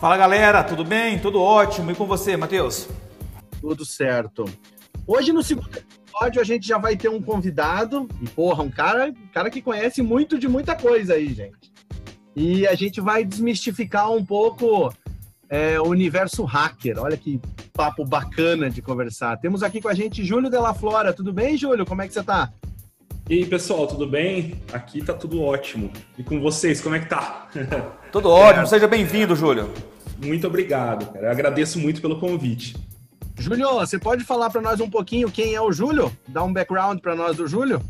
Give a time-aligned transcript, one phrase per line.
[0.00, 1.20] Fala galera, tudo bem?
[1.20, 1.92] Tudo ótimo.
[1.92, 2.88] E com você, Matheus?
[3.60, 4.44] Tudo certo.
[5.06, 5.70] Hoje no segundo
[6.16, 9.60] episódio a gente já vai ter um convidado, e porra, um cara, um cara que
[9.60, 11.72] conhece muito de muita coisa aí, gente.
[12.34, 14.92] E a gente vai desmistificar um pouco
[15.48, 16.98] é, o universo hacker.
[16.98, 17.40] Olha que
[17.72, 19.36] papo bacana de conversar.
[19.38, 21.12] Temos aqui com a gente Júlio Della Flora.
[21.12, 21.86] Tudo bem, Júlio?
[21.86, 22.52] Como é que você tá?
[23.28, 24.60] E aí, pessoal, tudo bem?
[24.72, 25.90] Aqui tá tudo ótimo.
[26.18, 27.48] E com vocês, como é que tá?
[28.12, 28.66] Tudo ótimo, é.
[28.66, 29.72] seja bem-vindo, Júlio.
[30.22, 31.26] Muito obrigado, cara.
[31.26, 32.76] Eu agradeço muito pelo convite.
[33.38, 36.10] Júlio, você pode falar para nós um pouquinho quem é o Júlio?
[36.26, 37.82] Dar um background para nós do Júlio?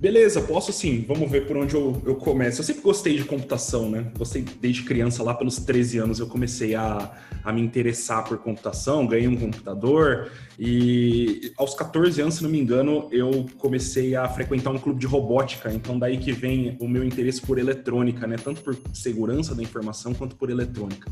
[0.00, 1.04] Beleza, posso sim.
[1.08, 2.60] Vamos ver por onde eu, eu começo.
[2.60, 4.12] Eu sempre gostei de computação, né?
[4.16, 7.10] Gostei desde criança, lá pelos 13 anos, eu comecei a,
[7.42, 12.60] a me interessar por computação, ganhei um computador e aos 14 anos, se não me
[12.60, 15.72] engano, eu comecei a frequentar um clube de robótica.
[15.72, 18.36] Então, daí que vem o meu interesse por eletrônica, né?
[18.36, 21.10] Tanto por segurança da informação quanto por eletrônica.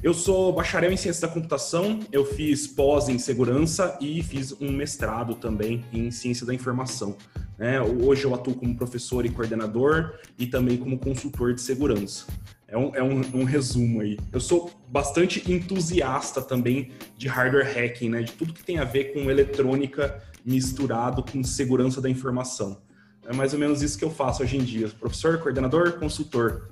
[0.00, 4.70] Eu sou bacharel em ciência da computação, eu fiz pós em segurança e fiz um
[4.70, 7.16] mestrado também em ciência da informação.
[7.58, 7.80] Né?
[7.80, 12.26] Hoje eu atuo como professor e coordenador e também como consultor de segurança.
[12.68, 14.16] É um, é um, um, resumo aí.
[14.32, 18.22] Eu sou bastante entusiasta também de hardware hacking, né?
[18.22, 22.80] De tudo que tem a ver com eletrônica misturado com segurança da informação.
[23.26, 24.88] É mais ou menos isso que eu faço hoje em dia.
[25.00, 26.68] Professor, coordenador, consultor.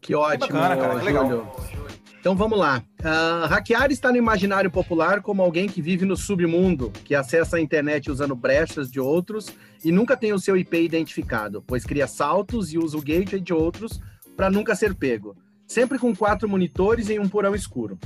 [0.00, 1.56] Que ótimo, que bacana, cara, que legal.
[2.22, 2.84] Então vamos lá.
[3.00, 7.60] Uh, hackear está no imaginário popular como alguém que vive no submundo, que acessa a
[7.60, 9.52] internet usando brechas de outros
[9.84, 13.52] e nunca tem o seu IP identificado, pois cria saltos e usa o gateway de
[13.52, 14.00] outros
[14.36, 15.36] para nunca ser pego.
[15.66, 17.98] Sempre com quatro monitores em um porão escuro.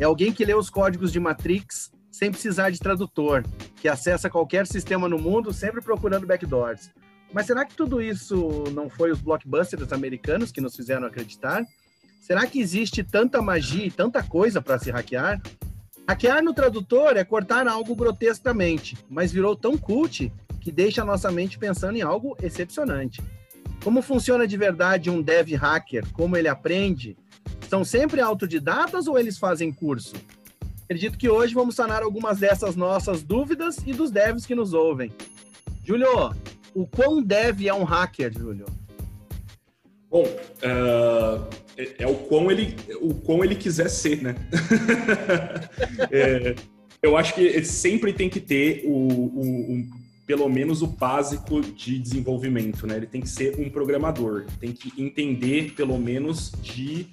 [0.00, 3.44] É alguém que lê os códigos de Matrix sem precisar de tradutor,
[3.76, 6.90] que acessa qualquer sistema no mundo sempre procurando backdoors.
[7.32, 11.64] Mas será que tudo isso não foi os blockbusters americanos que nos fizeram acreditar?
[12.20, 15.40] Será que existe tanta magia e tanta coisa para se hackear?
[16.06, 21.32] Hackear no tradutor é cortar algo grotescamente, mas virou tão cult que deixa a nossa
[21.32, 23.22] mente pensando em algo excepcionante.
[23.82, 26.04] Como funciona de verdade um dev hacker?
[26.12, 27.16] Como ele aprende?
[27.68, 30.14] São sempre autodidatas ou eles fazem curso?
[30.84, 35.10] Acredito que hoje vamos sanar algumas dessas nossas dúvidas e dos devs que nos ouvem.
[35.82, 36.34] Júlio,
[36.74, 38.66] o quão dev é um hacker, Júlio?
[40.10, 41.48] Bom, uh,
[41.80, 44.34] é, é, o, quão ele, o quão ele quiser ser, né?
[46.12, 46.54] é,
[47.02, 49.84] eu acho que sempre tem que ter o, o, o,
[50.26, 52.96] pelo menos o básico de desenvolvimento, né?
[52.96, 57.06] Ele tem que ser um programador, tem que entender pelo menos de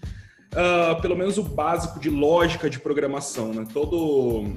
[0.51, 3.65] uh, pelo menos o básico de lógica de programação, né?
[3.71, 4.53] Todo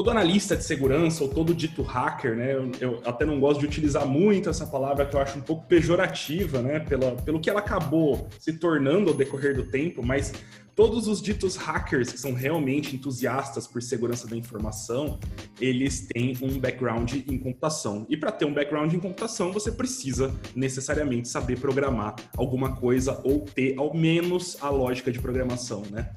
[0.00, 2.54] todo analista de segurança ou todo dito hacker, né?
[2.54, 5.66] Eu, eu, até não gosto de utilizar muito essa palavra que eu acho um pouco
[5.66, 6.80] pejorativa, né?
[6.80, 10.32] Pela, pelo que ela acabou se tornando ao decorrer do tempo, mas
[10.74, 15.20] todos os ditos hackers que são realmente entusiastas por segurança da informação,
[15.60, 18.06] eles têm um background em computação.
[18.08, 23.40] E para ter um background em computação, você precisa necessariamente saber programar alguma coisa ou
[23.40, 26.08] ter ao menos a lógica de programação, né?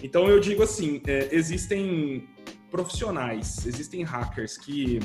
[0.00, 2.28] Então eu digo assim, é, existem
[2.70, 5.00] profissionais, existem hackers que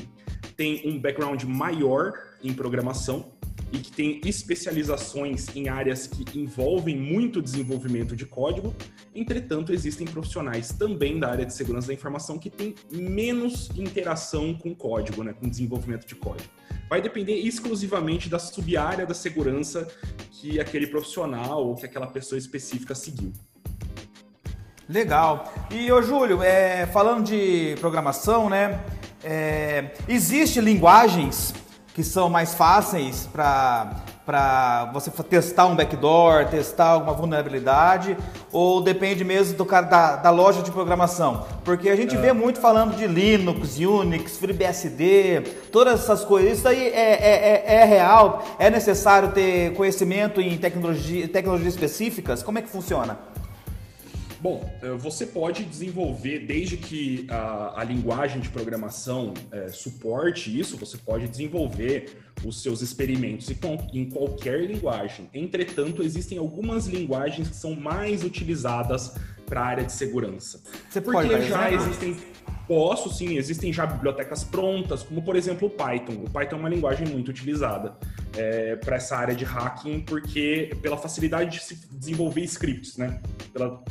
[0.56, 2.14] têm um background maior
[2.44, 3.32] em programação
[3.72, 8.74] e que têm especializações em áreas que envolvem muito desenvolvimento de código.
[9.16, 14.76] Entretanto, existem profissionais também da área de segurança da informação que têm menos interação com
[14.76, 16.50] código, né, com desenvolvimento de código.
[16.88, 19.88] Vai depender exclusivamente da sub-área da segurança
[20.30, 23.34] que aquele profissional ou que aquela pessoa específica seguiu.
[24.94, 25.52] Legal.
[25.72, 28.80] E ô Júlio, é, falando de programação, né?
[29.24, 31.52] É, Existem linguagens
[31.96, 38.16] que são mais fáceis para você testar um backdoor, testar alguma vulnerabilidade,
[38.52, 41.44] ou depende mesmo do cara da, da loja de programação?
[41.64, 42.20] Porque a gente é.
[42.20, 45.42] vê muito falando de Linux, Unix, FreeBSD,
[45.72, 46.60] todas essas coisas.
[46.60, 48.46] Isso aí é, é, é, é real?
[48.60, 52.44] É necessário ter conhecimento em tecnologia, tecnologias específicas?
[52.44, 53.33] Como é que funciona?
[54.44, 60.76] Bom, eh, você pode desenvolver, desde que a, a linguagem de programação é, suporte isso,
[60.76, 63.50] você pode desenvolver os seus experimentos
[63.94, 65.30] em qualquer linguagem.
[65.34, 70.62] Entretanto, existem algumas linguagens que são mais utilizadas para a área de segurança.
[70.90, 72.18] Você Porque pode já existem.
[72.68, 76.24] Posso sim, existem já bibliotecas prontas, como por exemplo o Python.
[76.26, 77.96] O Python é uma linguagem muito utilizada
[78.36, 83.22] é, para essa área de hacking, porque pela facilidade de se desenvolver scripts, né?
[83.54, 83.82] Pela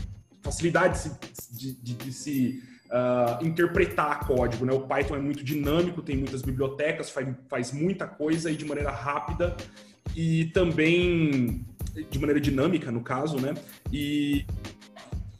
[0.42, 1.10] facilidade
[1.50, 4.64] de, de, de se uh, interpretar código.
[4.64, 4.72] Né?
[4.72, 8.90] O Python é muito dinâmico, tem muitas bibliotecas, faz, faz muita coisa e de maneira
[8.90, 9.56] rápida
[10.14, 11.64] e também
[12.10, 13.54] de maneira dinâmica, no caso, né?
[13.92, 14.46] E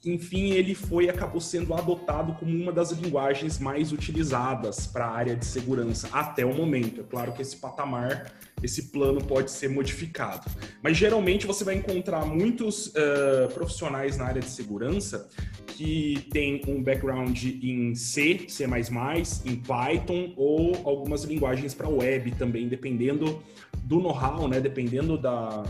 [0.05, 5.37] enfim, ele foi acabou sendo adotado como uma das linguagens mais utilizadas para a área
[5.37, 7.01] de segurança até o momento.
[7.01, 8.33] É claro que esse patamar,
[8.63, 10.51] esse plano pode ser modificado,
[10.83, 15.29] mas geralmente você vai encontrar muitos uh, profissionais na área de segurança
[15.67, 22.69] que têm um background em C, C++, em Python ou algumas linguagens para web também,
[22.69, 23.43] dependendo
[23.85, 24.61] do know-how, né?
[24.61, 25.65] Dependendo da,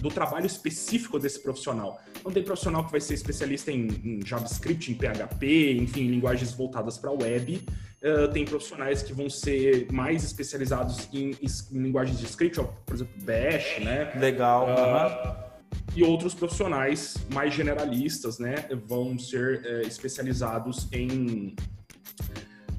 [0.00, 2.00] do trabalho específico desse profissional.
[2.24, 6.98] Não tem profissional que vai ser especialista em, em JavaScript, em PHP, enfim, linguagens voltadas
[6.98, 7.62] para web.
[8.02, 13.14] Uh, tem profissionais que vão ser mais especializados em, em linguagens de script, por exemplo,
[13.22, 14.12] Bash, né?
[14.18, 14.66] Legal.
[14.68, 15.44] Uh,
[15.96, 21.54] E outros profissionais mais generalistas, né, vão ser uh, especializados em,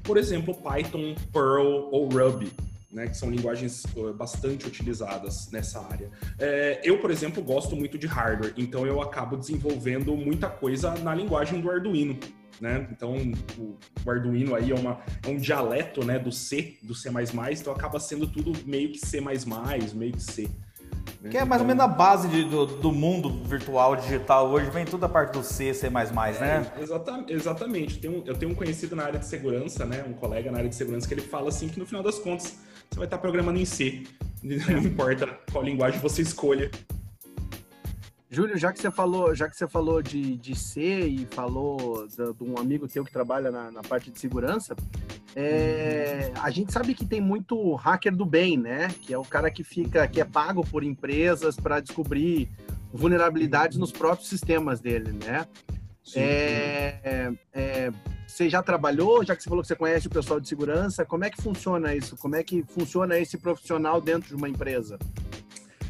[0.02, 2.52] por exemplo, Python, Perl ou Ruby
[2.96, 3.84] né, que são linguagens
[4.16, 6.10] bastante utilizadas nessa área.
[6.38, 11.14] É, eu, por exemplo, gosto muito de hardware, então eu acabo desenvolvendo muita coisa na
[11.14, 12.18] linguagem do Arduino.
[12.58, 12.88] Né?
[12.90, 13.14] Então,
[13.58, 17.10] o, o Arduino aí é, uma, é um dialeto né, do C, do C++,
[17.50, 20.48] então acaba sendo tudo meio que C++, meio que C.
[21.20, 21.28] Né?
[21.28, 24.86] Que é mais ou menos a base de, do, do, mundo virtual digital hoje, vem
[24.86, 26.72] toda a parte do C, C++, né?
[26.78, 27.32] É, exatamente.
[27.32, 27.94] exatamente.
[27.96, 30.02] Eu tenho, eu tenho um conhecido na área de segurança, né?
[30.08, 32.56] Um colega na área de segurança que ele fala assim que no final das contas
[32.90, 34.04] você vai estar programando em C.
[34.42, 36.70] Não importa qual linguagem você escolha.
[38.28, 42.16] Júlio, já que você falou, já que você falou de, de C e falou de,
[42.16, 44.74] de um amigo teu que trabalha na, na parte de segurança,
[45.34, 48.88] é, a gente sabe que tem muito hacker do bem, né?
[49.02, 52.50] Que é o cara que fica, que é pago por empresas para descobrir
[52.92, 55.46] vulnerabilidades nos próprios sistemas dele, né?
[56.06, 57.92] Sim, é, é, é,
[58.26, 61.24] você já trabalhou, já que você falou que você conhece o pessoal de segurança, como
[61.24, 62.16] é que funciona isso?
[62.16, 64.98] Como é que funciona esse profissional dentro de uma empresa?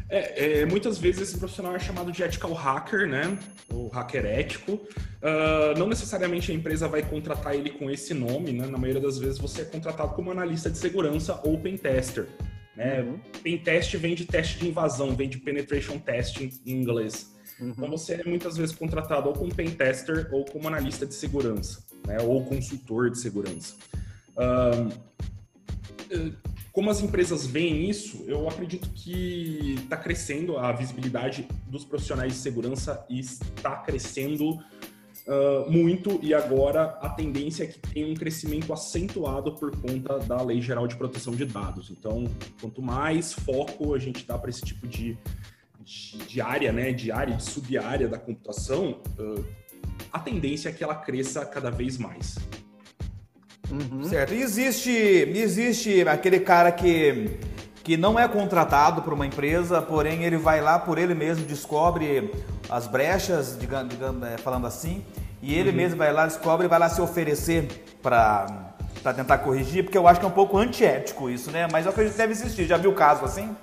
[0.09, 3.37] É, é, muitas vezes esse profissional é chamado de ethical hacker, né?
[3.71, 4.73] O hacker ético.
[4.73, 8.65] Uh, não necessariamente a empresa vai contratar ele com esse nome, né?
[8.65, 12.27] Na maioria das vezes você é contratado como analista de segurança ou pen tester.
[12.75, 13.01] Né?
[13.01, 13.19] Uhum.
[13.43, 17.35] Pen test vem de teste de invasão, vem de penetration testing em inglês.
[17.59, 17.69] Uhum.
[17.69, 21.83] Então você é muitas vezes contratado ou como pen tester ou como analista de segurança,
[22.05, 22.17] né?
[22.21, 23.75] Ou consultor de segurança.
[24.35, 25.17] Uh,
[26.77, 32.37] como as empresas veem isso, eu acredito que está crescendo a visibilidade dos profissionais de
[32.37, 38.71] segurança e está crescendo uh, muito e agora a tendência é que tem um crescimento
[38.71, 41.89] acentuado por conta da Lei Geral de Proteção de Dados.
[41.89, 42.25] Então,
[42.61, 45.17] quanto mais foco a gente dá para esse tipo de,
[45.87, 49.45] de, de, área, né, de área, de sub-área da computação, uh,
[50.11, 52.37] a tendência é que ela cresça cada vez mais.
[53.71, 54.03] Uhum.
[54.03, 54.33] Certo.
[54.33, 57.39] E existe, existe aquele cara que,
[57.85, 62.31] que não é contratado por uma empresa, porém ele vai lá por ele mesmo, descobre
[62.69, 65.05] as brechas, digamos, digamos é, falando assim,
[65.41, 65.75] e ele uhum.
[65.75, 67.65] mesmo vai lá, descobre e vai lá se oferecer
[68.01, 68.65] para
[69.03, 71.67] para tentar corrigir, porque eu acho que é um pouco antiético isso, né?
[71.71, 72.65] Mas eu acredito que deve existir.
[72.65, 73.55] Já viu o caso assim?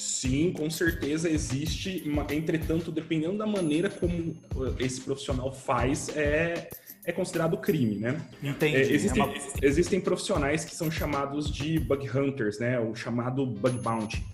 [0.00, 2.02] Sim, com certeza existe.
[2.30, 4.34] Entretanto, dependendo da maneira como
[4.78, 6.70] esse profissional faz, é,
[7.04, 8.18] é considerado crime, né?
[8.42, 8.76] Entendi.
[8.76, 9.34] É, existem, é uma...
[9.60, 12.80] existem profissionais que são chamados de bug hunters, né?
[12.80, 14.24] O chamado bug bounty,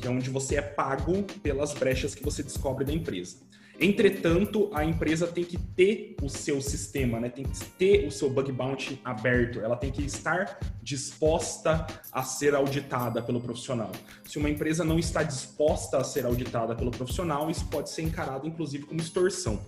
[0.00, 3.38] que é onde você é pago pelas brechas que você descobre da empresa.
[3.80, 7.30] Entretanto, a empresa tem que ter o seu sistema, né?
[7.30, 12.54] tem que ter o seu bug bounty aberto, ela tem que estar disposta a ser
[12.54, 13.90] auditada pelo profissional.
[14.24, 18.46] Se uma empresa não está disposta a ser auditada pelo profissional, isso pode ser encarado,
[18.46, 19.58] inclusive, como extorsão.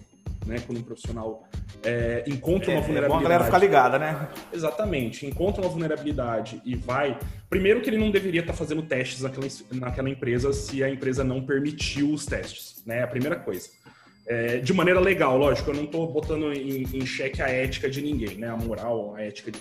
[0.45, 1.45] Né, quando um profissional
[1.85, 3.05] é, encontra é, uma vulnerabilidade.
[3.05, 4.29] É bom a galera ficar ligada, né?
[4.53, 5.25] Exatamente.
[5.25, 7.17] Encontra uma vulnerabilidade e vai.
[7.49, 11.47] Primeiro, que ele não deveria estar fazendo testes naquela, naquela empresa se a empresa não
[11.47, 13.05] permitiu os testes, né?
[13.05, 13.69] A primeira coisa.
[14.27, 18.01] É, de maneira legal, lógico, eu não estou botando em, em xeque a ética de
[18.01, 18.49] ninguém, né?
[18.49, 19.59] A moral, a ética de.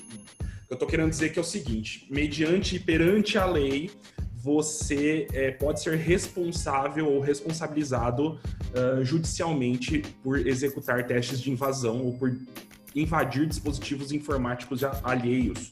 [0.70, 3.90] Eu estou querendo dizer que é o seguinte: mediante e perante a lei,
[4.42, 8.40] você é, pode ser responsável ou responsabilizado
[8.74, 12.36] uh, judicialmente por executar testes de invasão ou por
[12.96, 15.70] invadir dispositivos informáticos alheios.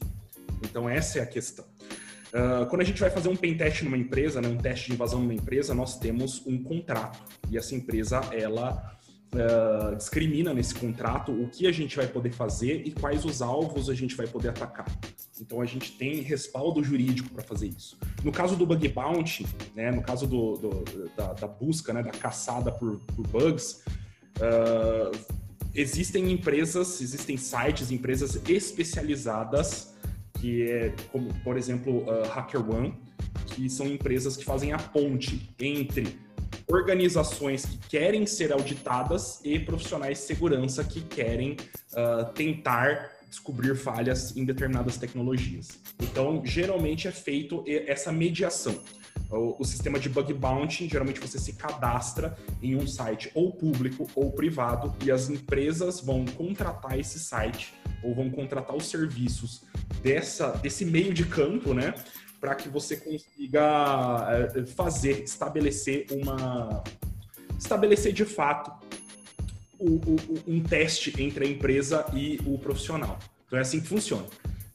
[0.62, 1.69] Então, essa é a questão.
[2.30, 4.92] Uh, quando a gente vai fazer um pen test numa empresa, né, um teste de
[4.92, 7.18] invasão numa empresa, nós temos um contrato.
[7.50, 8.96] E essa empresa, ela
[9.34, 13.90] uh, discrimina nesse contrato o que a gente vai poder fazer e quais os alvos
[13.90, 14.86] a gente vai poder atacar.
[15.40, 17.98] Então a gente tem respaldo jurídico para fazer isso.
[18.22, 19.44] No caso do bug bounty,
[19.74, 23.82] né, no caso do, do da, da, busca, né, da caçada por, por bugs,
[24.36, 25.36] uh,
[25.74, 29.89] existem empresas, existem sites, empresas especializadas
[30.40, 32.94] que é como, por exemplo, uh, HackerOne,
[33.46, 36.18] que são empresas que fazem a ponte entre
[36.66, 41.56] organizações que querem ser auditadas e profissionais de segurança que querem
[41.92, 45.68] uh, tentar descobrir falhas em determinadas tecnologias.
[46.00, 48.80] Então, geralmente é feito essa mediação.
[49.30, 54.08] O, o, sistema de bug bounty, geralmente você se cadastra em um site ou público
[54.14, 59.62] ou privado e as empresas vão contratar esse site ou vão contratar os serviços
[60.02, 61.94] dessa, desse meio de campo, né?
[62.40, 64.26] Para que você consiga
[64.56, 66.82] eh, fazer, estabelecer uma.
[67.56, 68.72] estabelecer de fato
[69.78, 73.18] o, o, um teste entre a empresa e o profissional.
[73.46, 74.26] Então é assim que funciona.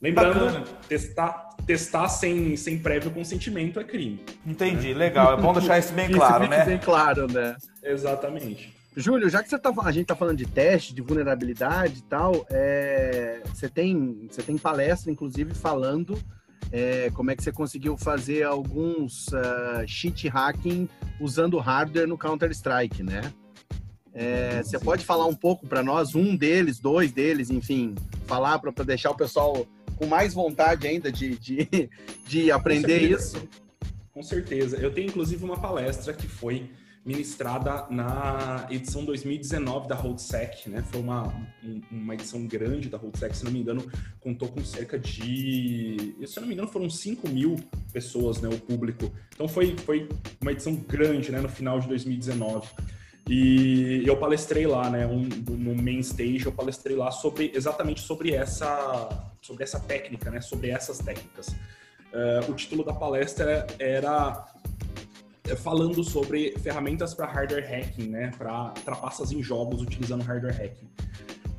[0.01, 4.23] Lembrando, testar, testar sem, sem prévio consentimento é crime.
[4.45, 4.93] Entendi, né?
[4.93, 5.37] legal.
[5.37, 6.65] É bom deixar isso bem claro, isso né?
[6.65, 7.55] bem claro, né?
[7.83, 8.73] Exatamente.
[8.97, 12.45] Júlio, já que você tá, a gente está falando de teste, de vulnerabilidade e tal,
[12.49, 16.17] é, você, tem, você tem palestra, inclusive, falando
[16.71, 20.87] é, como é que você conseguiu fazer alguns uh, cheat hacking
[21.19, 23.33] usando hardware no Counter-Strike, né?
[24.13, 27.93] É, você pode falar um pouco para nós, um deles, dois deles, enfim,
[28.25, 31.89] falar para deixar o pessoal com mais vontade ainda de, de,
[32.27, 33.41] de aprender isso?
[34.13, 34.77] Com certeza.
[34.77, 36.69] Eu tenho, inclusive, uma palestra que foi
[37.05, 40.83] ministrada na edição 2019 da Holdsec, né?
[40.91, 41.31] Foi uma,
[41.91, 43.85] uma edição grande da Holdsec, se não me engano,
[44.19, 47.57] contou com cerca de, se não me engano, foram 5 mil
[47.93, 49.13] pessoas, né, o público.
[49.35, 50.09] Então foi, foi
[50.41, 52.67] uma edição grande, né, no final de 2019.
[53.29, 58.31] E eu palestrei lá, né, um, no main stage, eu palestrei lá sobre exatamente sobre
[58.31, 61.49] essa, sobre essa técnica, né, sobre essas técnicas.
[61.49, 64.47] Uh, o título da palestra era
[65.43, 70.89] é, falando sobre ferramentas para hardware hacking, né, para trapaças em jogos utilizando hardware hacking.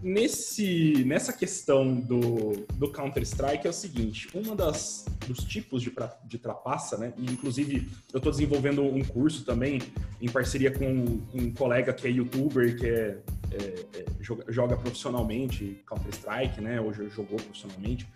[0.07, 5.93] Nesse, nessa questão do, do Counter-Strike é o seguinte, uma das dos tipos de,
[6.27, 9.83] de trapaça, né, e inclusive eu estou desenvolvendo um curso também
[10.23, 10.87] em parceria com
[11.35, 13.19] um colega que é youtuber, que é,
[13.51, 13.57] é,
[13.99, 18.07] é joga, joga, profissionalmente Counter-Strike, né, hoje jogou profissionalmente,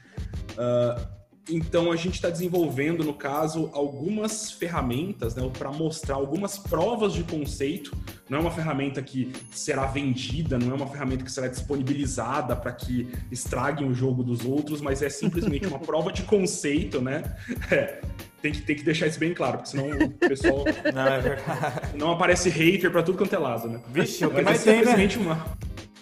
[0.52, 7.12] uh, então a gente está desenvolvendo, no caso, algumas ferramentas né, para mostrar algumas provas
[7.12, 7.96] de conceito.
[8.28, 12.72] Não é uma ferramenta que será vendida, não é uma ferramenta que será disponibilizada para
[12.72, 17.22] que estraguem o jogo dos outros, mas é simplesmente uma prova de conceito, né?
[17.70, 18.00] É,
[18.40, 20.64] tem que, tem que deixar isso bem claro, porque senão o pessoal.
[20.94, 23.80] Não, é não aparece hater para tudo quanto é lado, né?
[23.88, 25.32] Vixe, o que mais é simplesmente tem, né?
[25.32, 25.58] uma.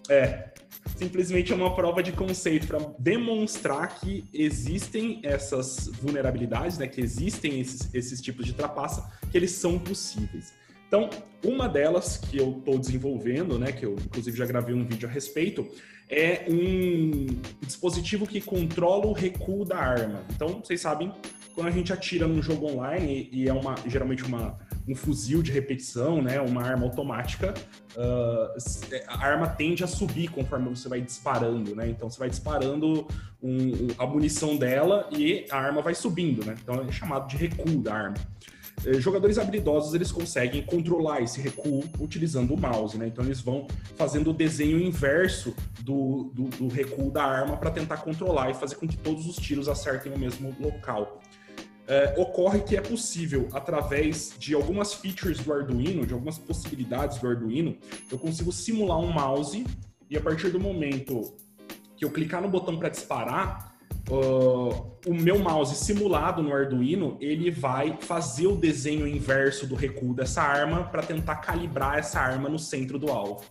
[0.09, 0.48] É,
[0.99, 7.61] simplesmente é uma prova de conceito para demonstrar que existem essas vulnerabilidades, né, que existem
[7.61, 10.53] esses, esses tipos de trapaça, que eles são possíveis.
[10.89, 11.11] Então,
[11.45, 15.13] uma delas que eu estou desenvolvendo, né, que eu inclusive já gravei um vídeo a
[15.13, 15.69] respeito,
[16.09, 17.27] é um
[17.61, 20.25] dispositivo que controla o recuo da arma.
[20.35, 21.13] Então, vocês sabem,
[21.55, 25.53] quando a gente atira num jogo online e é uma geralmente uma um fuzil de
[25.53, 27.53] repetição, né, uma arma automática,
[27.95, 31.91] uh, a arma tende a subir conforme você vai disparando, né?
[31.91, 33.07] Então você vai disparando
[33.43, 36.57] um, a munição dela e a arma vai subindo, né?
[36.63, 38.17] Então é chamado de recuo da arma.
[38.85, 43.09] Eh, jogadores habilidosos eles conseguem controlar esse recuo utilizando o mouse, né?
[43.09, 43.67] Então eles vão
[43.97, 48.77] fazendo o desenho inverso do, do, do recuo da arma para tentar controlar e fazer
[48.77, 51.21] com que todos os tiros acertem o mesmo local.
[51.87, 57.27] É, ocorre que é possível, através de algumas features do Arduino, de algumas possibilidades do
[57.27, 57.79] Arduino,
[58.13, 59.65] eu consigo simular um mouse
[60.11, 61.35] e a partir do momento
[61.97, 63.68] que eu clicar no botão para disparar,
[64.11, 70.15] uh, o meu mouse simulado no Arduino, ele vai fazer o desenho inverso do recuo
[70.15, 73.45] dessa arma para tentar calibrar essa arma no centro do alvo.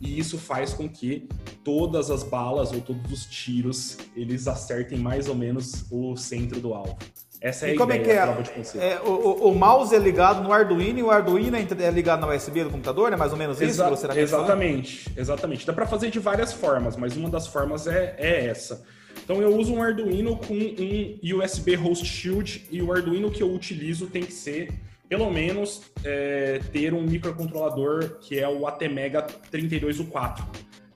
[0.00, 1.28] E isso faz com que
[1.62, 6.74] todas as balas ou todos os tiros eles acertem mais ou menos o centro do
[6.74, 6.98] alvo.
[7.40, 8.92] Essa é e a como é ideia, é que é?
[8.92, 12.64] é o, o, mouse é ligado no Arduino e o Arduino é ligado na USB
[12.64, 13.18] do computador, né?
[13.18, 15.66] Mais ou menos isso Exa que você tá Exatamente, exatamente.
[15.66, 18.82] Dá para fazer de várias formas, mas uma das formas é, é essa.
[19.24, 23.52] Então eu uso um Arduino com um USB Host Shield e o Arduino que eu
[23.52, 24.70] utilizo tem que ser
[25.08, 30.44] pelo menos é, ter um microcontrolador que é o ATmega 32U4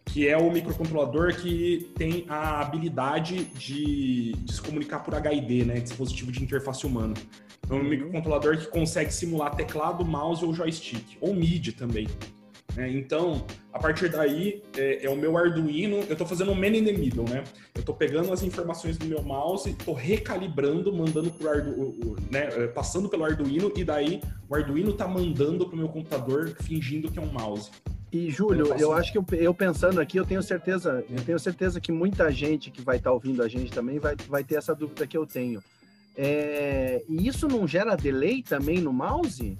[0.09, 5.81] que é o microcontrolador que tem a habilidade de, de se comunicar por HID, né,
[5.81, 7.15] dispositivo de interface humana.
[7.69, 7.85] É um uhum.
[7.85, 12.09] microcontrolador que consegue simular teclado, mouse ou joystick, ou MIDI também.
[12.79, 12.89] Né?
[12.93, 16.85] Então, a partir daí, é, é, o meu Arduino, eu estou fazendo um man in
[16.85, 17.43] the middle, né?
[17.75, 22.49] Eu estou pegando as informações do meu mouse, estou recalibrando, mandando pro Arduino, né?
[22.53, 27.11] É, passando pelo Arduino, e daí o Arduino está mandando para o meu computador, fingindo
[27.11, 27.69] que é um mouse.
[28.13, 31.81] E Júlio, eu acho que eu, eu, pensando aqui, eu tenho certeza, eu tenho certeza
[31.81, 34.73] que muita gente que vai estar tá ouvindo a gente também vai, vai ter essa
[34.73, 35.61] dúvida que eu tenho.
[36.17, 39.59] É, e isso não gera delay também no mouse?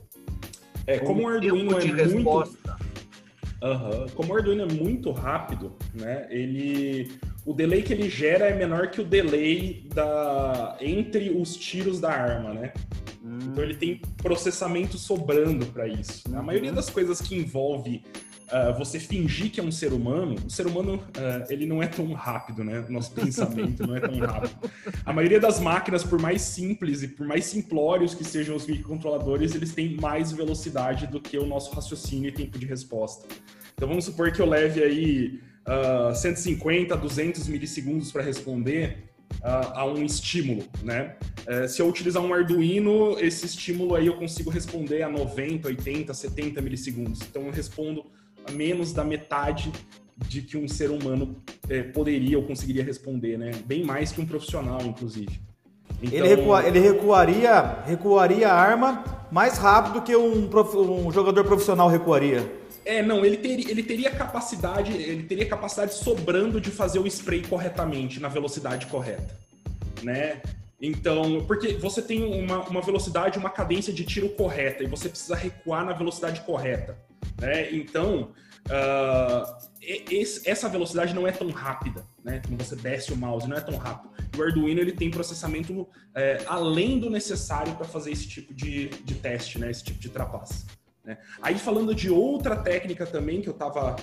[0.87, 2.59] É, como o Arduino é muito.
[3.63, 4.07] Uhum.
[4.15, 6.27] Como o Arduino é muito rápido, né?
[6.31, 7.11] Ele,
[7.45, 12.11] o delay que ele gera é menor que o delay da entre os tiros da
[12.11, 12.73] arma, né?
[13.25, 13.39] Hum.
[13.43, 16.31] Então ele tem processamento sobrando para isso.
[16.31, 16.39] Né?
[16.39, 16.77] A maioria uhum.
[16.77, 18.03] das coisas que envolve
[18.49, 21.87] uh, você fingir que é um ser humano, o ser humano uh, ele não é
[21.87, 22.85] tão rápido, né?
[22.89, 24.71] O nosso pensamento não é tão rápido.
[25.05, 29.55] A maioria das máquinas, por mais simples e por mais simplórios que sejam os microcontroladores,
[29.55, 33.27] eles têm mais velocidade do que o nosso raciocínio e tempo de resposta.
[33.79, 35.41] Então vamos supor que eu leve aí
[36.11, 39.05] uh, 150, 200 milissegundos para responder
[39.41, 41.15] a, a, um estímulo, né?
[41.47, 46.13] Uh, se eu utilizar um Arduino, esse estímulo aí eu consigo responder a 90, 80,
[46.13, 47.21] 70 milissegundos.
[47.23, 48.05] Então eu respondo
[48.51, 49.71] menos da metade
[50.27, 53.53] de que um ser humano é, poderia ou conseguiria responder, né?
[53.65, 55.41] Bem mais que um profissional, inclusive.
[56.03, 56.19] Então...
[56.19, 61.89] Ele, recua, ele recuaria, recuaria a arma mais rápido que um, prof, um jogador profissional
[61.89, 62.58] recuaria.
[62.89, 67.43] É, não, ele teria, ele teria capacidade, ele teria capacidade sobrando de fazer o spray
[67.43, 69.39] corretamente, na velocidade correta,
[70.03, 70.41] né?
[70.81, 75.37] Então, porque você tem uma, uma velocidade, uma cadência de tiro correta e você precisa
[75.37, 76.97] recuar na velocidade correta.
[77.39, 77.71] Né?
[77.73, 78.33] Então,
[78.69, 82.41] uh, esse, essa velocidade não é tão rápida, né?
[82.47, 84.15] Quando você desce o mouse, não é tão rápido.
[84.39, 89.15] O Arduino ele tem processamento é, além do necessário para fazer esse tipo de, de
[89.17, 89.71] teste, né?
[89.71, 90.78] Esse tipo de trapaça.
[91.09, 91.17] Né?
[91.41, 93.97] Aí falando de outra técnica também que eu tava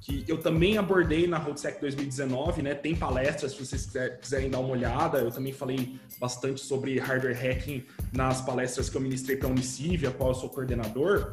[0.00, 2.74] que eu também abordei na RoadSec 2019, né?
[2.74, 3.90] Tem palestras, se vocês
[4.20, 5.18] quiserem dar uma olhada.
[5.18, 10.06] Eu também falei bastante sobre hardware hacking nas palestras que eu ministrei para a Uniciv,
[10.06, 11.32] a qual eu sou coordenador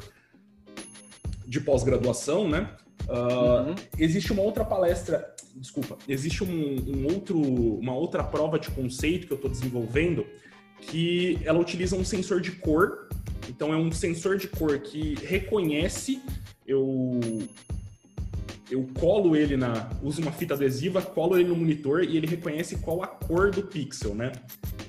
[1.46, 2.72] de pós-graduação, né?
[3.08, 3.76] Uh, uhum.
[4.00, 9.34] Existe uma outra palestra, desculpa, existe um, um, outro, uma outra prova de conceito que
[9.34, 10.26] eu estou desenvolvendo
[10.88, 13.08] que ela utiliza um sensor de cor.
[13.50, 16.22] Então é um sensor de cor que reconhece
[16.66, 17.20] eu
[18.74, 19.90] eu colo ele na.
[20.02, 23.62] uso uma fita adesiva, colo ele no monitor e ele reconhece qual a cor do
[23.62, 24.32] pixel, né?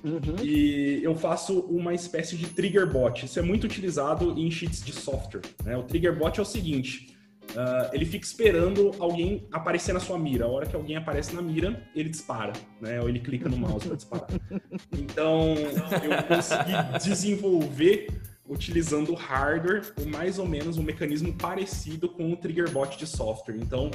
[0.03, 0.43] Uhum.
[0.43, 3.25] E eu faço uma espécie de trigger bot.
[3.27, 5.43] Isso é muito utilizado em cheats de software.
[5.65, 5.77] Né?
[5.77, 7.15] O trigger bot é o seguinte:
[7.51, 10.47] uh, ele fica esperando alguém aparecer na sua mira.
[10.47, 13.01] A hora que alguém aparece na mira, ele dispara, né?
[13.01, 14.29] Ou ele clica no mouse para disparar.
[14.93, 18.07] Então, eu consegui desenvolver
[18.49, 23.57] utilizando hardware, ou mais ou menos um mecanismo parecido com o trigger bot de software.
[23.57, 23.91] Então,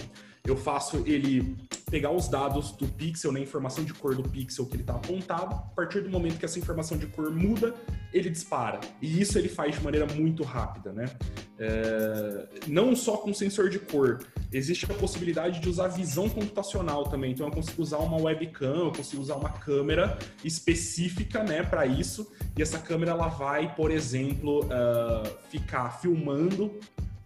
[0.46, 1.56] eu faço ele
[1.90, 5.56] pegar os dados do pixel, né, informação de cor do pixel que ele está apontado.
[5.56, 7.74] A partir do momento que essa informação de cor muda,
[8.14, 8.80] ele dispara.
[9.02, 11.10] E isso ele faz de maneira muito rápida, né?
[11.58, 12.48] É...
[12.68, 14.20] Não só com sensor de cor,
[14.52, 17.32] existe a possibilidade de usar visão computacional também.
[17.32, 22.32] Então eu consigo usar uma webcam, eu consigo usar uma câmera específica, né, para isso.
[22.58, 26.80] E essa câmera ela vai, por exemplo, uh, ficar filmando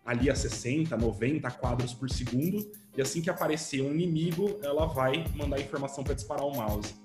[0.05, 5.25] ali a 60, 90 quadros por segundo, e assim que aparecer um inimigo, ela vai
[5.35, 7.03] mandar informação para disparar o mouse.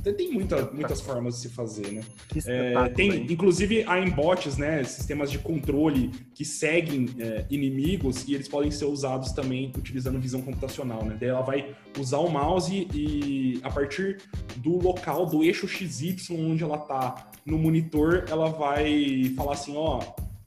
[0.00, 2.02] Então, tem muita, muitas formas de se fazer, né?
[2.46, 4.82] É, tem, inclusive, há embots, né?
[4.82, 10.40] Sistemas de controle que seguem é, inimigos e eles podem ser usados também utilizando visão
[10.40, 11.18] computacional, né?
[11.20, 14.18] Daí ela vai usar o mouse e, a partir
[14.56, 20.00] do local, do eixo XY onde ela tá no monitor, ela vai falar assim, ó,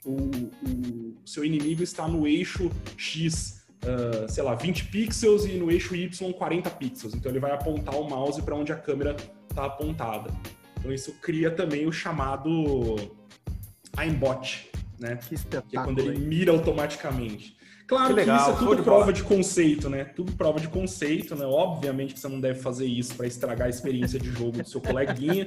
[0.03, 0.15] o,
[0.67, 5.95] o seu inimigo está no eixo X, uh, sei lá, 20 pixels e no eixo
[5.95, 7.13] Y 40 pixels.
[7.13, 9.15] Então ele vai apontar o mouse para onde a câmera
[9.49, 10.29] está apontada.
[10.79, 12.95] Então isso cria também o chamado
[13.95, 14.69] aimbot,
[14.99, 15.17] né?
[15.17, 17.55] Que, que é quando ele mira automaticamente.
[17.87, 20.05] Claro que, legal, que isso é tudo prova de conceito, né?
[20.05, 21.45] Tudo prova de conceito, né?
[21.45, 24.79] Obviamente que você não deve fazer isso para estragar a experiência de jogo do seu
[24.79, 25.45] coleguinha.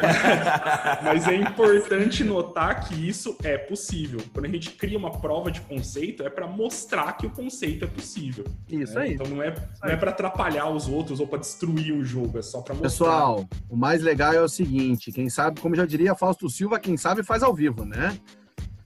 [1.02, 4.20] Mas é importante notar que isso é possível.
[4.32, 7.88] Quando a gente cria uma prova de conceito, é para mostrar que o conceito é
[7.88, 8.44] possível.
[8.68, 9.02] Isso né?
[9.02, 9.14] aí.
[9.14, 12.42] Então não é, não é para atrapalhar os outros ou para destruir o jogo, é
[12.42, 12.90] só para mostrar.
[12.90, 16.96] Pessoal, o mais legal é o seguinte, quem sabe, como já diria Fausto Silva, quem
[16.96, 18.16] sabe faz ao vivo, né?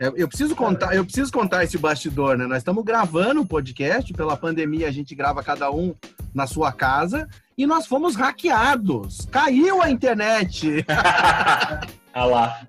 [0.01, 2.47] É, eu preciso contar, eu preciso contar esse bastidor, né?
[2.47, 5.95] Nós estamos gravando o podcast, pela pandemia a gente grava cada um
[6.33, 9.27] na sua casa e nós fomos hackeados.
[9.31, 10.85] Caiu a internet.
[12.15, 12.61] ah lá.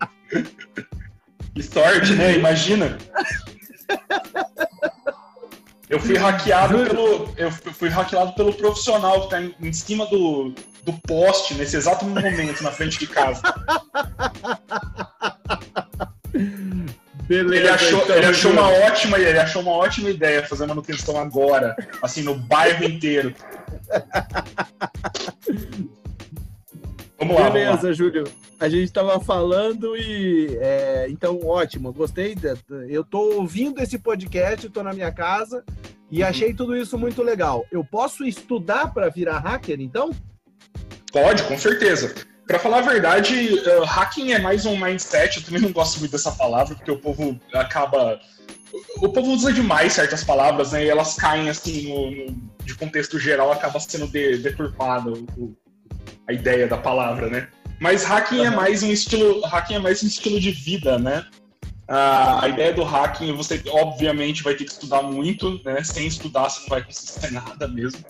[1.53, 2.37] Que sorte, né?
[2.37, 2.97] Imagina.
[5.87, 7.33] Eu fui hackeado pelo.
[7.37, 12.05] Eu fui hackeado pelo profissional que tá em, em cima do, do poste nesse exato
[12.05, 13.41] momento na frente de casa.
[17.29, 21.15] Beleza, ele achou, então, ele achou uma ótima, ele achou uma ótima ideia fazer manutenção
[21.15, 23.35] agora, assim, no bairro inteiro.
[27.19, 27.51] Vamos lá.
[27.51, 27.93] Beleza, vamos lá.
[27.93, 28.23] Júlio.
[28.59, 32.33] A gente estava falando e é, então ótimo, gostei.
[32.33, 32.55] De,
[32.89, 35.63] eu estou ouvindo esse podcast, estou na minha casa
[36.09, 36.29] e uhum.
[36.29, 37.63] achei tudo isso muito legal.
[37.71, 40.09] Eu posso estudar para virar hacker, então?
[41.11, 42.11] Pode, com certeza.
[42.49, 45.37] Para falar a verdade, uh, hacking é mais um mindset.
[45.37, 48.19] Eu também não gosto muito dessa palavra, porque o povo acaba.
[48.97, 50.83] O povo usa demais certas palavras, né?
[50.83, 55.13] E elas caem assim no, no de contexto geral, acaba sendo de, deturpada
[56.27, 57.49] a ideia da palavra, né?
[57.79, 61.23] Mas hacking é mais um estilo, hacking é mais um estilo de vida, né?
[61.87, 65.83] a ideia do hacking, você obviamente vai ter que estudar muito, né?
[65.83, 68.03] Sem estudar, você não vai conseguir nada mesmo.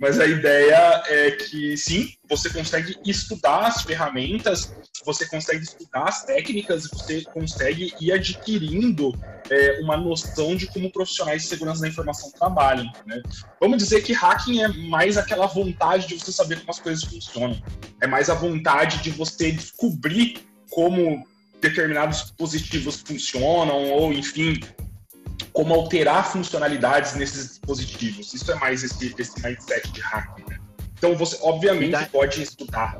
[0.00, 6.24] Mas a ideia é que sim, você consegue estudar as ferramentas, você consegue estudar as
[6.24, 9.12] técnicas, você consegue ir adquirindo
[9.50, 12.90] é, uma noção de como profissionais de segurança da informação trabalham.
[13.04, 13.20] Né?
[13.60, 17.62] Vamos dizer que hacking é mais aquela vontade de você saber como as coisas funcionam,
[18.00, 21.28] é mais a vontade de você descobrir como
[21.60, 24.58] determinados dispositivos funcionam, ou enfim,
[25.52, 28.32] como alterar funcionalidades nesses dispositivos.
[28.32, 30.44] Isso é mais esse, esse mindset de hacking.
[30.48, 30.58] Né?
[30.98, 32.06] Então você, obviamente, daí...
[32.06, 32.96] pode estudar.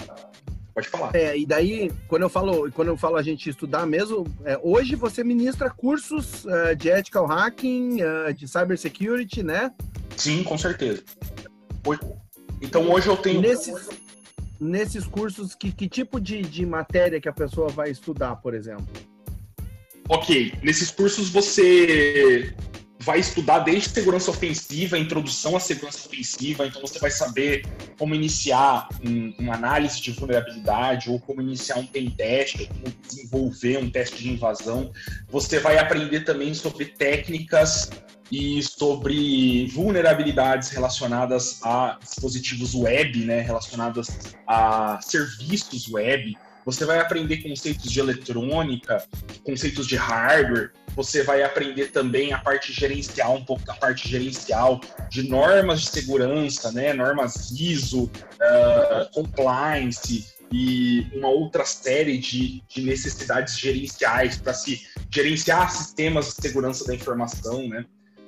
[0.75, 1.15] Pode falar.
[1.15, 4.95] É, e daí, quando eu falo, quando eu falo a gente estudar mesmo, é, hoje
[4.95, 9.73] você ministra cursos uh, de ethical hacking, uh, de cybersecurity, né?
[10.17, 11.03] Sim, com certeza.
[12.61, 13.41] Então hoje eu tenho.
[13.41, 13.89] Nesses,
[14.61, 18.87] nesses cursos, que, que tipo de, de matéria que a pessoa vai estudar, por exemplo?
[20.11, 22.53] Ok, nesses cursos você
[22.99, 27.65] vai estudar desde segurança ofensiva, introdução à segurança ofensiva, então você vai saber
[27.97, 32.85] como iniciar um, uma análise de vulnerabilidade ou como iniciar um pen test, ou como
[33.07, 34.93] desenvolver um teste de invasão.
[35.31, 37.89] Você vai aprender também sobre técnicas
[38.31, 46.37] e sobre vulnerabilidades relacionadas a dispositivos web, né, relacionadas a serviços web.
[46.65, 49.05] Você vai aprender conceitos de eletrônica,
[49.45, 54.81] conceitos de hardware, você vai aprender também a parte gerencial, um pouco da parte gerencial
[55.09, 56.93] de normas de segurança, né?
[56.93, 65.71] Normas ISO, uh, compliance e uma outra série de, de necessidades gerenciais para se gerenciar
[65.71, 67.85] sistemas de segurança da informação, né?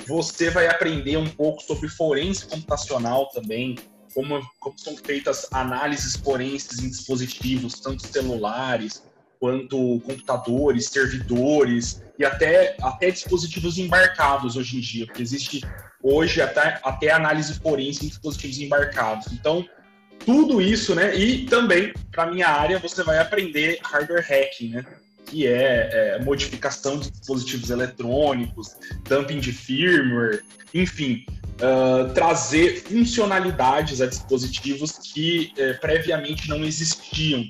[0.06, 3.76] Você vai aprender um pouco sobre forense computacional também,
[4.14, 9.02] como, como são feitas análises forenses em dispositivos, tanto celulares
[9.40, 15.62] quanto computadores, servidores e até, até dispositivos embarcados hoje em dia, porque existe
[16.00, 19.32] hoje até, até análise forense em dispositivos embarcados.
[19.32, 19.66] Então,
[20.24, 21.16] tudo isso, né?
[21.16, 24.86] E também, para minha área, você vai aprender hardware hacking, né?
[25.32, 28.76] Que é, é, modificação de dispositivos eletrônicos,
[29.08, 30.42] dumping de firmware,
[30.74, 31.24] enfim,
[31.56, 37.44] uh, trazer funcionalidades a dispositivos que uh, previamente não existiam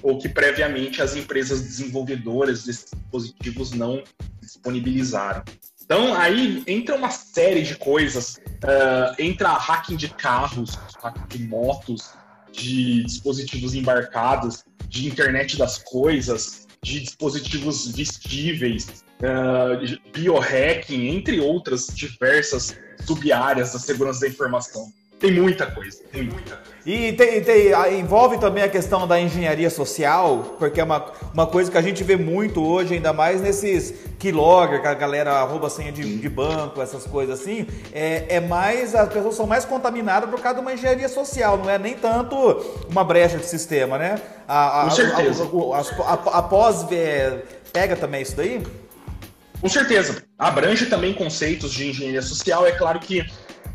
[0.00, 4.00] ou que previamente as empresas desenvolvedoras desses dispositivos não
[4.40, 5.42] disponibilizaram.
[5.84, 8.36] Então, aí entra uma série de coisas.
[8.62, 12.12] Uh, entra hacking de carros, hacking de motos,
[12.52, 22.76] de dispositivos embarcados, de internet das coisas, de dispositivos vestíveis, uh, biohacking, entre outras diversas
[23.06, 24.92] sub-áreas da segurança da informação.
[25.18, 26.74] Tem muita coisa, tem muita coisa.
[26.84, 31.70] E tem, tem, envolve também a questão da engenharia social, porque é uma, uma coisa
[31.70, 35.90] que a gente vê muito hoje, ainda mais nesses keylogger, que a galera rouba senha
[35.90, 37.66] de, de banco, essas coisas assim.
[37.92, 41.70] É, é, mais, as pessoas são mais contaminadas por causa de uma engenharia social, não
[41.70, 42.36] é nem tanto
[42.90, 44.20] uma brecha de sistema, né?
[44.46, 45.44] A, a, Com certeza.
[45.44, 46.84] A, a, a pós
[47.72, 48.62] pega também isso daí?
[49.58, 50.22] Com certeza.
[50.38, 52.66] Abrange também conceitos de engenharia social.
[52.66, 53.24] É claro que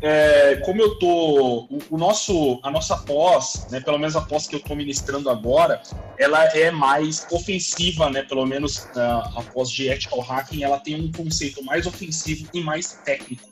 [0.02, 4.46] é, como eu tô, o, o, nosso, a nossa pós, né, pelo menos a pós
[4.46, 5.82] que eu estou ministrando agora,
[6.18, 11.00] ela é mais ofensiva, né, pelo menos a, a pós de ethical hacking, ela tem
[11.00, 13.48] um conceito mais ofensivo e mais técnico.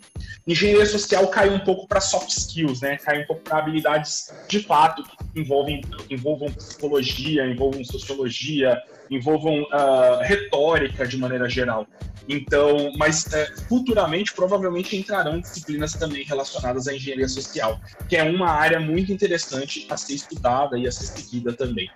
[0.47, 4.61] Engenharia social cai um pouco para soft skills, né, cai um pouco para habilidades de
[4.61, 11.87] fato que envolvem, envolvam psicologia, envolvam sociologia, envolvam uh, retórica de maneira geral.
[12.29, 13.27] Então, mas
[13.69, 19.87] futuramente provavelmente entrarão disciplinas também relacionadas à engenharia social, que é uma área muito interessante
[19.89, 21.91] a ser estudada e a ser seguida também.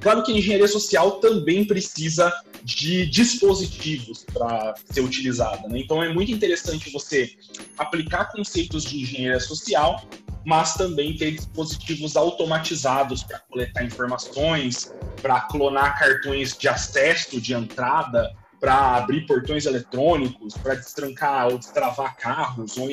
[0.00, 2.32] Claro que a engenharia social também precisa
[2.64, 5.78] de dispositivos para ser utilizada, né?
[5.78, 7.30] Então é muito interessante você
[7.78, 10.08] aplicar conceitos de engenharia social,
[10.46, 18.32] mas também ter dispositivos automatizados para coletar informações, para clonar cartões de acesso, de entrada,
[18.60, 22.88] para abrir portões eletrônicos, para destrancar ou destravar carros, ou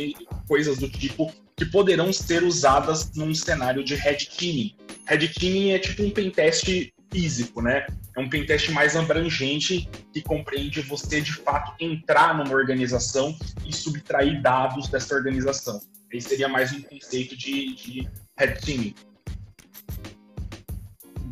[0.48, 4.76] coisas do tipo que poderão ser usadas num cenário de red teaming.
[5.06, 7.86] Red teaming é tipo um pentest físico, né?
[8.18, 14.42] É um pentest mais abrangente que compreende você de fato entrar numa organização e subtrair
[14.42, 15.80] dados dessa organização.
[16.14, 18.94] Aí seria mais um conceito de, de red teaming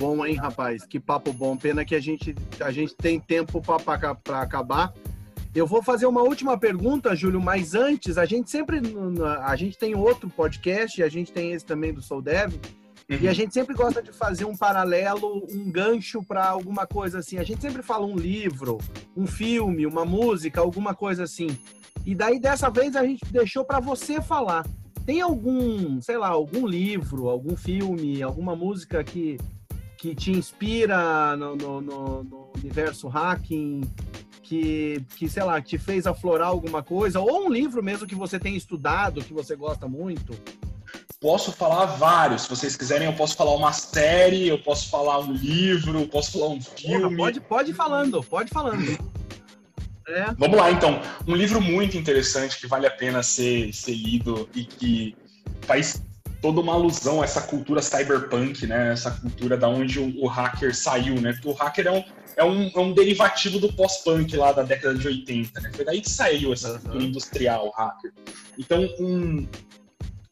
[0.01, 0.83] bom, hein, rapaz?
[0.83, 1.55] Que papo bom.
[1.55, 4.91] Pena que a gente, a gente tem tempo para acabar.
[5.53, 8.81] Eu vou fazer uma última pergunta, Júlio, mas antes, a gente sempre.
[9.43, 12.51] A gente tem outro podcast, a gente tem esse também do Soul Dev,
[13.15, 13.21] uhum.
[13.21, 17.37] e a gente sempre gosta de fazer um paralelo, um gancho para alguma coisa assim.
[17.37, 18.77] A gente sempre fala um livro,
[19.15, 21.57] um filme, uma música, alguma coisa assim.
[22.05, 24.65] E daí, dessa vez, a gente deixou para você falar.
[25.05, 29.37] Tem algum, sei lá, algum livro, algum filme, alguma música que
[30.01, 33.81] que te inspira no, no, no, no universo hacking,
[34.41, 38.39] que, que, sei lá, te fez aflorar alguma coisa, ou um livro mesmo que você
[38.39, 40.33] tem estudado, que você gosta muito?
[41.21, 42.41] Posso falar vários.
[42.41, 46.31] Se vocês quiserem, eu posso falar uma série, eu posso falar um livro, eu posso
[46.31, 47.15] falar um filme.
[47.15, 48.97] Porra, pode, pode falando, pode falando.
[50.07, 50.25] É.
[50.35, 50.99] Vamos lá, então.
[51.27, 55.15] Um livro muito interessante que vale a pena ser, ser lido e que
[55.61, 56.01] faz
[56.41, 58.91] toda uma alusão a essa cultura cyberpunk, né?
[58.91, 61.33] Essa cultura da onde o, o hacker saiu, né?
[61.33, 62.03] Porque o hacker é um,
[62.35, 65.71] é um, é um derivativo do pós-punk lá da década de 80, né?
[65.71, 68.11] Foi daí que saiu essa cultura industrial, o hacker.
[68.57, 69.47] Então, um,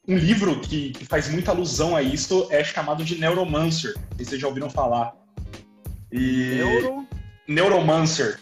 [0.09, 3.95] um livro que, que, faz muita alusão a isso é chamado de Neuromancer.
[4.17, 5.13] Vocês já ouviram falar.
[6.11, 6.55] E...
[6.55, 7.07] Neuro...
[7.47, 8.39] Neuromancer.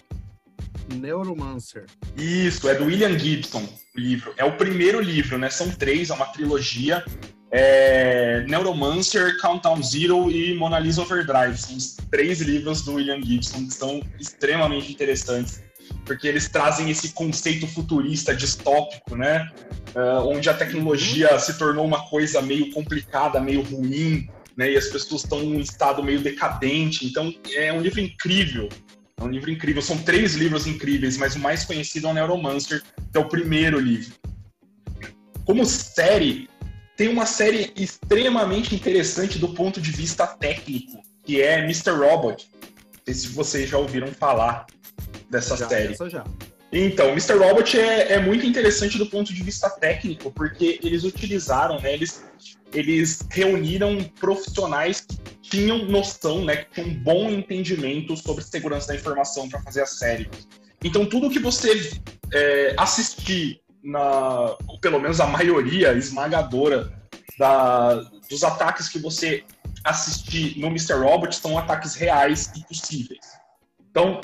[0.96, 1.86] Neuromancer.
[2.16, 4.34] Isso, é do William Gibson, o livro.
[4.38, 5.50] É o primeiro livro, né?
[5.50, 7.04] São três, é uma trilogia
[7.52, 11.58] é, Neuromancer, Countdown Zero e Mona Lisa Overdrive.
[11.58, 15.62] São os três livros do William Gibson que são extremamente interessantes,
[16.08, 19.52] porque eles trazem esse conceito futurista, distópico, né?
[19.94, 24.72] Uh, onde a tecnologia se tornou uma coisa meio complicada, meio ruim, né?
[24.72, 27.06] E as pessoas estão em um estado meio decadente.
[27.06, 28.70] Então, é um livro incrível.
[29.20, 29.82] É um livro incrível.
[29.82, 33.80] São três livros incríveis, mas o mais conhecido é o Neuromancer, que é o primeiro
[33.80, 34.14] livro.
[35.46, 36.50] Como série,
[36.96, 41.92] tem uma série extremamente interessante do ponto de vista técnico, que é Mr.
[41.92, 42.50] Robot.
[42.54, 44.66] Não sei se vocês já ouviram falar
[45.30, 45.96] dessa já, série.
[46.10, 46.24] Já.
[46.72, 47.34] Então, Mr.
[47.34, 52.26] Robot é, é, muito interessante do ponto de vista técnico, porque eles utilizaram, né, eles,
[52.74, 58.96] eles reuniram profissionais que tinham noção, né, que tinham um bom entendimento sobre segurança da
[58.96, 60.30] informação para fazer a série.
[60.84, 61.90] Então, tudo que você
[62.34, 66.92] é, assistir na, ou pelo menos a maioria esmagadora
[67.40, 67.96] da,
[68.30, 69.44] dos ataques que você
[69.84, 70.96] assistir no Mr.
[70.96, 73.26] Robot são ataques reais e possíveis.
[73.90, 74.20] Então,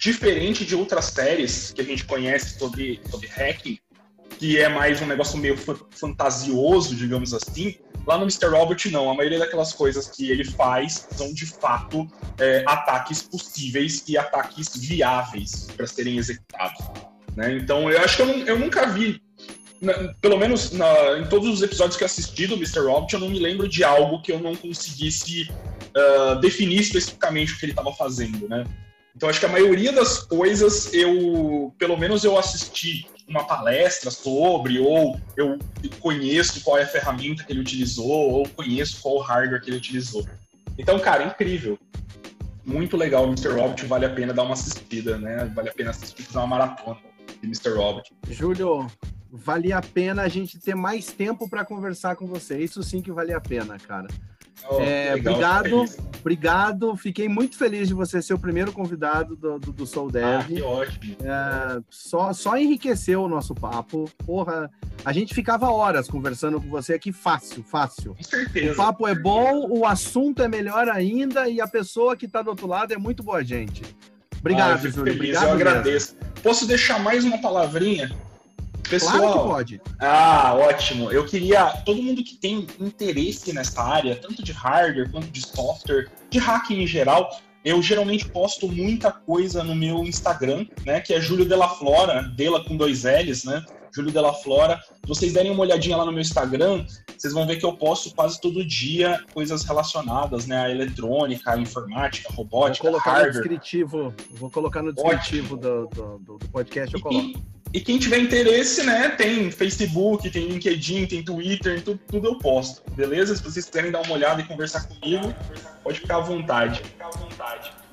[0.00, 3.78] diferente de outras séries que a gente conhece sobre, sobre hacking,
[4.38, 5.58] que é mais um negócio meio
[5.90, 8.46] fantasioso, digamos assim, lá no Mr.
[8.46, 9.10] Robot não.
[9.10, 12.08] A maioria daquelas coisas que ele faz são de fato
[12.38, 16.82] é, ataques possíveis e ataques viáveis para serem executados.
[17.36, 17.58] Né?
[17.58, 19.20] Então, eu acho que eu, eu nunca vi
[19.82, 22.80] na, pelo menos na, em todos os episódios que eu assisti do Mr.
[22.80, 25.50] Robot, eu não me lembro de algo que eu não conseguisse
[25.94, 28.64] uh, definir especificamente o que ele estava fazendo, né?
[29.14, 34.78] Então acho que a maioria das coisas eu, pelo menos eu assisti uma palestra sobre,
[34.78, 35.58] ou eu
[36.00, 39.76] conheço qual é a ferramenta que ele utilizou, ou conheço qual o hardware que ele
[39.76, 40.26] utilizou.
[40.76, 41.78] Então, cara, incrível.
[42.64, 43.48] Muito legal o Mr.
[43.48, 45.50] Robot, vale a pena dar uma assistida, né?
[45.54, 46.98] Vale a pena assistir, fazer uma maratona
[47.40, 47.70] de Mr.
[47.70, 48.12] Robot.
[48.28, 48.86] Júlio,
[49.30, 52.58] valia a pena a gente ter mais tempo para conversar com você.
[52.58, 54.08] Isso sim que valia a pena, cara.
[54.68, 55.84] Oh, é, obrigado,
[56.20, 56.96] obrigado.
[56.96, 60.24] Fiquei muito feliz de você ser o primeiro convidado do, do, do Soul Dev.
[60.24, 61.16] Ah, que ótimo.
[61.22, 64.10] É, só, só enriqueceu o nosso papo.
[64.24, 64.70] Porra,
[65.04, 68.14] a gente ficava horas conversando com você aqui fácil, fácil.
[68.14, 68.72] Com certeza.
[68.72, 72.50] O papo é bom, o assunto é melhor ainda e a pessoa que está do
[72.50, 73.82] outro lado é muito boa gente.
[74.38, 75.14] Obrigado, ah, Júlio.
[75.14, 75.44] Obrigado.
[75.44, 76.14] Eu agradeço.
[76.14, 76.30] Mesmo.
[76.42, 78.10] Posso deixar mais uma palavrinha?
[78.90, 79.80] Pessoal, claro que pode.
[80.00, 81.10] Ah, ótimo.
[81.12, 81.66] Eu queria.
[81.84, 86.82] Todo mundo que tem interesse nessa área, tanto de hardware quanto de software, de hacking
[86.82, 87.30] em geral,
[87.64, 91.00] eu geralmente posto muita coisa no meu Instagram, né?
[91.00, 93.64] Que é Júlio Della Flora, Dela com dois L's, né?
[93.94, 94.80] Júlio Della Flora.
[95.02, 96.84] Se vocês derem uma olhadinha lá no meu Instagram,
[97.16, 100.58] vocês vão ver que eu posto quase todo dia coisas relacionadas, né?
[100.62, 103.34] A eletrônica, a informática, a robótica, vou colocar hardware.
[103.34, 107.26] No descritivo, vou colocar no descritivo do, do, do, podcast, eu coloco.
[107.26, 112.38] E, e quem tiver interesse, né, tem Facebook, tem LinkedIn, tem Twitter, tudo, tudo eu
[112.38, 113.36] posto, beleza?
[113.36, 115.34] Se vocês quiserem dar uma olhada e conversar comigo,
[115.84, 116.82] pode ficar à vontade.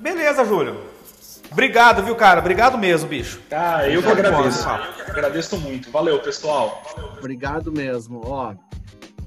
[0.00, 0.97] Beleza, Júlio.
[1.50, 2.40] Obrigado, viu, cara?
[2.40, 3.40] Obrigado mesmo, bicho.
[3.50, 4.68] Ah, eu que agradeço.
[4.68, 5.90] Eu agradeço muito.
[5.90, 6.82] Valeu, pessoal.
[7.18, 8.20] Obrigado mesmo.
[8.24, 8.54] Ó,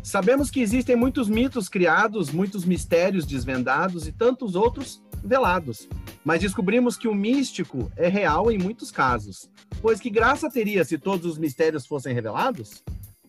[0.04, 5.88] sabemos que existem muitos mitos criados, muitos mistérios desvendados e tantos outros velados.
[6.24, 9.50] Mas descobrimos que o místico é real em muitos casos.
[9.82, 12.84] Pois que graça teria se todos os mistérios fossem revelados?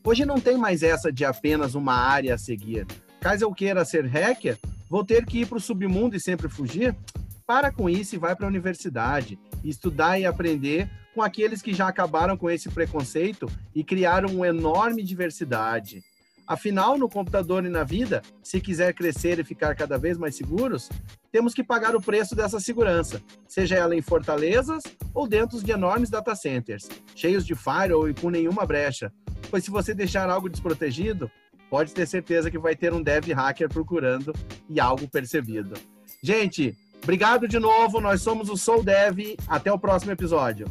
[0.04, 2.86] Hoje não tem mais essa de apenas uma área a seguir.
[3.20, 4.58] Caso eu queira ser hacker,
[4.90, 6.94] vou ter que ir para o submundo e sempre fugir?
[7.46, 9.38] Para com isso e vai para a universidade.
[9.64, 15.02] Estudar e aprender com aqueles que já acabaram com esse preconceito e criaram uma enorme
[15.02, 16.02] diversidade.
[16.46, 20.90] Afinal, no computador e na vida, se quiser crescer e ficar cada vez mais seguros,
[21.30, 24.82] temos que pagar o preço dessa segurança, seja ela em fortalezas
[25.14, 29.12] ou dentro de enormes data centers, cheios de firewall e com nenhuma brecha.
[29.50, 31.30] Pois se você deixar algo desprotegido,
[31.70, 34.34] pode ter certeza que vai ter um dev hacker procurando
[34.68, 35.74] e algo percebido.
[36.22, 38.00] Gente, obrigado de novo.
[38.00, 39.36] Nós somos o Soul Dev.
[39.46, 40.66] Até o próximo episódio.